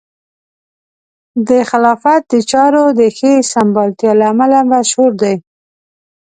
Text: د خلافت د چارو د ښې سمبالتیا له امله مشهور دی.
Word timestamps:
د 1.47 1.49
خلافت 1.69 2.21
د 2.31 2.33
چارو 2.51 2.85
د 2.99 3.01
ښې 3.17 3.33
سمبالتیا 3.53 4.11
له 4.19 4.25
امله 4.33 4.59
مشهور 4.71 5.11
دی. 5.21 5.35